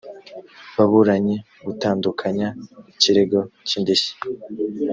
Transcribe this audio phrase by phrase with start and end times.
[0.75, 2.47] baburanyi gutandukanya
[2.91, 4.13] ikirego cy indishyi